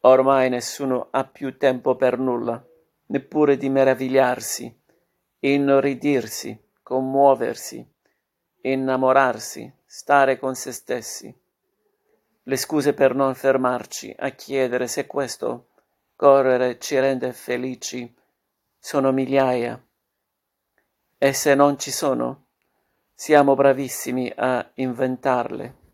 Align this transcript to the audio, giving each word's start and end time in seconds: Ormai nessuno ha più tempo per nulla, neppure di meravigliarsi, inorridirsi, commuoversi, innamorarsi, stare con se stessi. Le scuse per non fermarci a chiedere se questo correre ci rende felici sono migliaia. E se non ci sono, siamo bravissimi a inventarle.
Ormai 0.00 0.48
nessuno 0.48 1.08
ha 1.10 1.24
più 1.24 1.56
tempo 1.56 1.96
per 1.96 2.18
nulla, 2.18 2.64
neppure 3.06 3.56
di 3.56 3.68
meravigliarsi, 3.68 4.80
inorridirsi, 5.40 6.70
commuoversi, 6.82 7.86
innamorarsi, 8.60 9.72
stare 9.84 10.38
con 10.38 10.54
se 10.54 10.72
stessi. 10.72 11.36
Le 12.42 12.56
scuse 12.56 12.94
per 12.94 13.14
non 13.14 13.34
fermarci 13.34 14.14
a 14.18 14.30
chiedere 14.30 14.86
se 14.86 15.06
questo 15.06 15.68
correre 16.14 16.78
ci 16.78 16.98
rende 16.98 17.32
felici 17.32 18.12
sono 18.78 19.12
migliaia. 19.12 19.80
E 21.18 21.32
se 21.32 21.54
non 21.54 21.78
ci 21.78 21.90
sono, 21.90 22.46
siamo 23.14 23.54
bravissimi 23.54 24.32
a 24.34 24.68
inventarle. 24.74 25.87